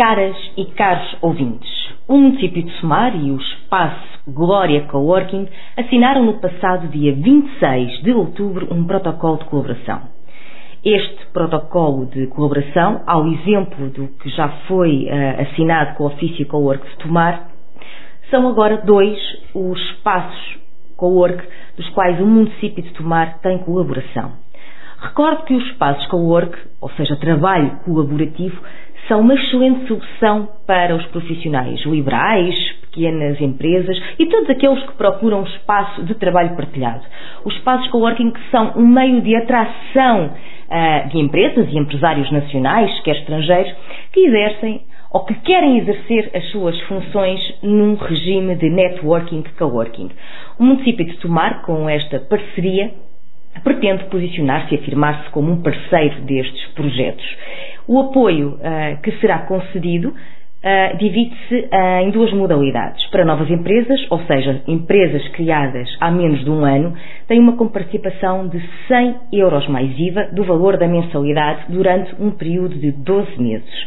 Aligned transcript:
Caras 0.00 0.34
e 0.56 0.64
caros 0.64 1.14
ouvintes, 1.20 1.68
o 2.08 2.16
município 2.16 2.62
de 2.62 2.70
Somar 2.80 3.14
e 3.14 3.30
o 3.32 3.36
espaço 3.36 4.18
Glória 4.26 4.80
Coworking 4.86 5.46
assinaram 5.76 6.24
no 6.24 6.40
passado 6.40 6.88
dia 6.88 7.12
26 7.14 8.02
de 8.02 8.10
outubro 8.10 8.66
um 8.72 8.86
protocolo 8.86 9.36
de 9.36 9.44
colaboração. 9.44 10.00
Este 10.82 11.26
protocolo 11.34 12.06
de 12.06 12.26
colaboração, 12.28 13.02
ao 13.06 13.26
exemplo 13.26 13.90
do 13.90 14.08
que 14.08 14.30
já 14.30 14.48
foi 14.66 15.04
uh, 15.04 15.42
assinado 15.42 15.96
com 15.96 16.04
o 16.04 16.06
ofício 16.06 16.46
Cowork 16.46 16.88
de 16.88 16.96
Tomar, 16.96 17.50
são 18.30 18.48
agora 18.48 18.78
dois 18.78 19.18
os 19.54 19.78
espaços 19.90 20.58
Cowork 20.96 21.46
dos 21.76 21.86
quais 21.90 22.18
o 22.22 22.26
município 22.26 22.82
de 22.82 22.90
Tomar 22.94 23.38
tem 23.40 23.58
colaboração. 23.58 24.32
Recordo 25.00 25.44
que 25.44 25.54
os 25.54 25.64
espaços 25.66 26.06
Cowork, 26.08 26.56
ou 26.80 26.90
seja, 26.90 27.16
trabalho 27.16 27.78
colaborativo, 27.84 28.60
são 29.08 29.20
uma 29.20 29.34
excelente 29.34 29.88
solução 29.88 30.48
para 30.66 30.94
os 30.94 31.04
profissionais 31.06 31.80
liberais, 31.86 32.54
pequenas 32.82 33.40
empresas 33.40 33.96
e 34.18 34.26
todos 34.26 34.50
aqueles 34.50 34.82
que 34.84 34.92
procuram 34.92 35.40
um 35.40 35.44
espaço 35.44 36.04
de 36.04 36.14
trabalho 36.14 36.54
partilhado. 36.54 37.02
Os 37.44 37.54
espaços 37.54 37.88
coworking 37.88 38.32
são 38.50 38.72
um 38.76 38.86
meio 38.86 39.20
de 39.22 39.34
atração 39.34 40.26
uh, 40.26 41.08
de 41.08 41.18
empresas 41.18 41.66
e 41.72 41.78
empresários 41.78 42.30
nacionais, 42.30 43.00
quer 43.00 43.16
estrangeiros, 43.16 43.74
que 44.12 44.20
exercem 44.20 44.82
ou 45.10 45.24
que 45.24 45.34
querem 45.34 45.78
exercer 45.78 46.30
as 46.34 46.44
suas 46.50 46.78
funções 46.82 47.40
num 47.62 47.94
regime 47.94 48.54
de 48.54 48.70
networking 48.70 49.42
coworking. 49.58 50.10
O 50.58 50.62
município 50.62 51.04
de 51.04 51.16
Tomar, 51.18 51.62
com 51.62 51.88
esta 51.88 52.20
parceria, 52.20 52.92
pretende 53.62 54.04
posicionar-se 54.04 54.74
e 54.74 54.78
afirmar-se 54.78 55.30
como 55.30 55.52
um 55.52 55.62
parceiro 55.62 56.20
destes 56.22 56.66
projetos. 56.74 57.24
O 57.86 57.98
apoio 58.00 58.50
uh, 58.54 59.00
que 59.02 59.12
será 59.20 59.40
concedido 59.40 60.08
uh, 60.10 60.96
divide-se 60.96 61.54
uh, 61.54 62.00
em 62.02 62.10
duas 62.10 62.32
modalidades. 62.32 63.04
Para 63.10 63.24
novas 63.24 63.50
empresas, 63.50 64.00
ou 64.10 64.20
seja, 64.26 64.62
empresas 64.66 65.26
criadas 65.28 65.88
há 66.00 66.10
menos 66.10 66.44
de 66.44 66.50
um 66.50 66.64
ano, 66.64 66.94
tem 67.26 67.38
uma 67.38 67.56
comparticipação 67.56 68.48
de 68.48 68.60
100 68.86 69.16
euros 69.32 69.66
mais 69.68 69.90
IVA 69.98 70.28
do 70.32 70.44
valor 70.44 70.76
da 70.76 70.86
mensalidade 70.86 71.64
durante 71.68 72.14
um 72.20 72.30
período 72.30 72.76
de 72.76 72.92
12 72.92 73.40
meses. 73.40 73.86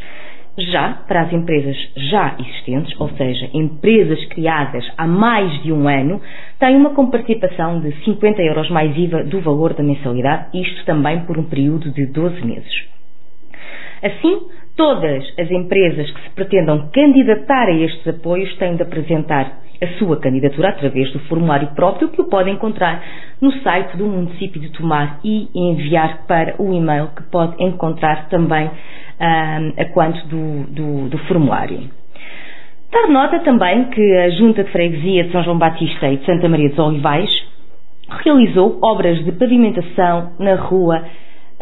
Já 0.57 0.99
para 1.07 1.21
as 1.21 1.33
empresas 1.33 1.75
já 1.95 2.35
existentes, 2.39 2.99
ou 2.99 3.09
seja, 3.09 3.49
empresas 3.53 4.23
criadas 4.25 4.85
há 4.95 5.07
mais 5.07 5.63
de 5.63 5.71
um 5.71 5.87
ano, 5.87 6.21
tem 6.59 6.75
uma 6.75 6.91
comparticipação 6.91 7.79
de 7.79 7.91
50 8.03 8.39
euros 8.43 8.69
mais 8.69 8.95
IVA 8.95 9.23
do 9.23 9.41
valor 9.41 9.73
da 9.73 9.81
mensalidade, 9.81 10.49
isto 10.53 10.85
também 10.85 11.21
por 11.21 11.39
um 11.39 11.43
período 11.43 11.91
de 11.91 12.05
12 12.05 12.45
meses. 12.45 12.85
Assim, 14.03 14.41
todas 14.75 15.23
as 15.39 15.49
empresas 15.49 16.11
que 16.11 16.21
se 16.21 16.29
pretendam 16.35 16.89
candidatar 16.93 17.69
a 17.69 17.71
estes 17.71 18.07
apoios 18.07 18.55
têm 18.57 18.75
de 18.75 18.83
apresentar 18.83 19.62
a 19.83 19.97
sua 19.97 20.17
candidatura 20.17 20.69
através 20.69 21.11
do 21.11 21.19
formulário 21.19 21.69
próprio 21.75 22.09
que 22.09 22.21
o 22.21 22.25
pode 22.25 22.49
encontrar 22.49 23.03
no 23.41 23.51
site 23.61 23.97
do 23.97 24.05
município 24.05 24.59
de 24.59 24.69
Tomar 24.69 25.19
e 25.23 25.49
enviar 25.53 26.25
para 26.27 26.55
o 26.61 26.73
e-mail 26.73 27.09
que 27.15 27.23
pode 27.23 27.61
encontrar 27.63 28.27
também 28.29 28.67
um, 28.67 29.81
a 29.81 29.85
quanto 29.93 30.25
do, 30.27 30.63
do, 30.67 31.09
do 31.09 31.17
formulário. 31.19 31.89
Dar 32.91 33.07
nota 33.07 33.39
também 33.39 33.85
que 33.85 34.17
a 34.17 34.29
Junta 34.31 34.63
de 34.63 34.71
Freguesia 34.71 35.23
de 35.23 35.31
São 35.31 35.43
João 35.43 35.57
Batista 35.57 36.07
e 36.09 36.17
de 36.17 36.25
Santa 36.25 36.47
Maria 36.47 36.69
dos 36.69 36.79
Olivais 36.79 37.29
realizou 38.23 38.79
obras 38.83 39.23
de 39.23 39.31
pavimentação 39.31 40.33
na 40.39 40.55
rua 40.55 41.03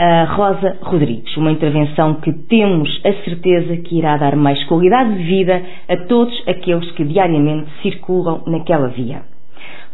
a 0.02 0.24
Rosa 0.24 0.80
Rodrigues. 0.82 1.38
Uma 1.38 1.52
intervenção 1.52 2.16
que 2.16 2.34
temos 2.34 2.90
a 3.06 3.14
certeza 3.24 3.78
que 3.78 4.00
irá 4.00 4.18
dar 4.18 4.36
mais 4.36 4.64
qualidade 4.64 5.16
de 5.16 5.24
vida 5.24 5.62
a 5.88 5.96
todos 6.08 6.34
aqueles 6.48 6.90
que 6.94 7.06
diariamente 7.06 7.70
circulam 7.84 8.42
naquela 8.48 8.88
via. 8.88 9.22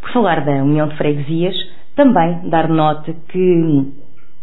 Por 0.00 0.10
falar 0.10 0.46
da 0.46 0.64
União 0.64 0.88
de 0.88 0.96
Freguesias, 0.96 1.54
também 1.94 2.48
dar 2.48 2.70
nota 2.70 3.14
que 3.28 3.84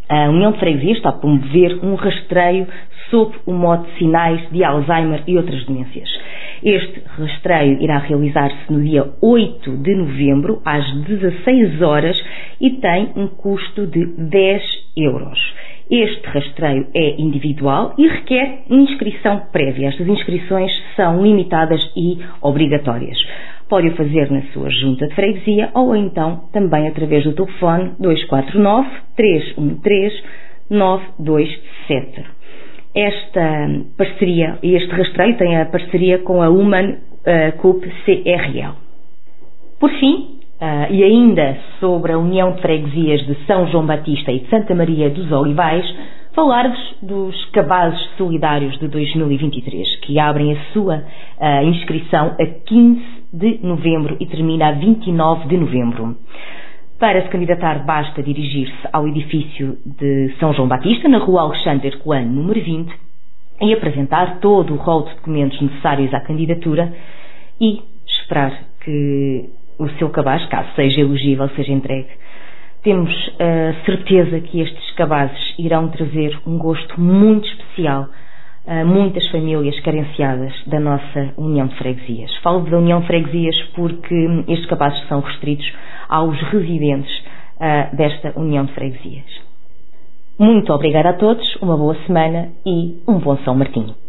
a 0.07 0.29
União 0.29 0.51
de 0.51 0.59
Freguesias 0.59 0.97
está 0.97 1.09
a 1.09 1.13
promover 1.13 1.79
um 1.83 1.95
rastreio 1.95 2.67
sob 3.09 3.35
o 3.47 3.51
modo 3.51 3.85
de 3.85 3.97
sinais 3.97 4.47
de 4.51 4.63
Alzheimer 4.63 5.23
e 5.25 5.35
outras 5.35 5.65
demências. 5.65 6.07
Este 6.63 7.01
rastreio 7.17 7.81
irá 7.81 7.97
realizar-se 7.99 8.71
no 8.71 8.83
dia 8.83 9.05
8 9.21 9.77
de 9.77 9.95
novembro, 9.95 10.61
às 10.65 10.85
16 11.03 11.81
horas, 11.81 12.17
e 12.59 12.71
tem 12.71 13.11
um 13.15 13.27
custo 13.27 13.85
de 13.87 14.05
10 14.17 14.63
euros. 14.97 15.39
Este 15.89 16.25
rastreio 16.27 16.87
é 16.95 17.21
individual 17.21 17.93
e 17.97 18.07
requer 18.07 18.63
inscrição 18.69 19.43
prévia. 19.51 19.89
Estas 19.89 20.07
inscrições 20.07 20.71
são 20.95 21.21
limitadas 21.21 21.79
e 21.95 22.19
obrigatórias. 22.41 23.17
Pode 23.69 23.89
o 23.89 23.95
fazer 23.95 24.31
na 24.31 24.41
sua 24.53 24.69
junta 24.69 25.07
de 25.07 25.13
freguesia 25.13 25.69
ou 25.73 25.95
então 25.95 26.43
também 26.51 26.87
através 26.87 27.23
do 27.23 27.33
telefone 27.33 27.91
249 27.99 28.89
313 29.15 30.23
927. 30.69 32.23
Esta 32.95 33.69
parceria, 33.97 34.57
este 34.63 34.89
rastreio 34.89 35.37
tem 35.37 35.59
a 35.59 35.65
parceria 35.65 36.19
com 36.19 36.41
a 36.41 36.49
Human 36.49 36.91
uh, 36.91 37.57
Coop 37.57 37.85
CRL. 38.05 38.73
Por 39.79 39.91
fim, 39.99 40.35
Uh, 40.55 40.87
e 40.89 41.03
ainda 41.03 41.57
sobre 41.81 42.13
a 42.13 42.17
União 42.17 42.53
de 42.53 42.61
Freguesias 42.61 43.25
de 43.25 43.35
São 43.45 43.67
João 43.67 43.85
Batista 43.85 44.31
e 44.31 44.39
de 44.39 44.49
Santa 44.49 44.73
Maria 44.73 45.09
dos 45.09 45.29
Olivais, 45.29 45.85
falar-vos 46.33 46.95
dos 47.01 47.45
cabazes 47.51 47.99
solidários 48.17 48.79
de 48.79 48.87
2023, 48.87 49.97
que 49.97 50.17
abrem 50.17 50.53
a 50.53 50.59
sua 50.71 50.95
uh, 50.97 51.63
inscrição 51.65 52.37
a 52.39 52.45
15 52.45 53.05
de 53.33 53.59
novembro 53.63 54.15
e 54.17 54.25
termina 54.25 54.69
a 54.69 54.71
29 54.71 55.47
de 55.49 55.57
novembro. 55.57 56.17
Para 57.05 57.21
se 57.21 57.29
candidatar, 57.29 57.85
basta 57.85 58.23
dirigir-se 58.23 58.87
ao 58.91 59.07
edifício 59.07 59.77
de 59.85 60.33
São 60.39 60.51
João 60.55 60.67
Batista, 60.67 61.07
na 61.07 61.19
rua 61.19 61.41
Alexandre 61.41 61.89
Herculano, 61.89 62.31
número 62.31 62.59
20, 62.59 62.91
e 63.61 63.73
apresentar 63.75 64.39
todo 64.39 64.73
o 64.73 64.77
rol 64.77 65.03
de 65.03 65.13
documentos 65.13 65.61
necessários 65.61 66.11
à 66.15 66.21
candidatura 66.21 66.91
e 67.61 67.83
esperar 68.07 68.59
que 68.83 69.47
o 69.77 69.87
seu 69.99 70.09
cabaz, 70.09 70.47
caso 70.47 70.67
seja 70.75 71.01
elegível, 71.01 71.47
seja 71.49 71.73
entregue. 71.73 72.09
Temos 72.81 73.13
a 73.37 73.85
certeza 73.85 74.39
que 74.39 74.61
estes 74.61 74.91
cabazes 74.95 75.53
irão 75.59 75.89
trazer 75.89 76.35
um 76.43 76.57
gosto 76.57 76.99
muito 76.99 77.47
especial 77.49 78.07
muitas 78.85 79.27
famílias 79.29 79.79
carenciadas 79.81 80.53
da 80.65 80.79
nossa 80.79 81.33
União 81.37 81.67
de 81.67 81.75
Freguesias. 81.75 82.35
Falo 82.37 82.61
da 82.61 82.77
União 82.77 82.99
de 83.01 83.07
Freguesias 83.07 83.55
porque 83.75 84.15
estes 84.47 84.65
cabazes 84.65 85.07
são 85.07 85.19
restritos 85.19 85.71
aos 86.09 86.39
residentes 86.49 87.11
uh, 87.57 87.95
desta 87.95 88.33
União 88.39 88.65
de 88.65 88.73
Freguesias. 88.73 89.45
Muito 90.37 90.73
obrigada 90.73 91.09
a 91.09 91.13
todos, 91.13 91.55
uma 91.61 91.77
boa 91.77 91.95
semana 92.05 92.49
e 92.65 93.01
um 93.07 93.19
bom 93.19 93.37
São 93.37 93.55
Martinho. 93.55 94.04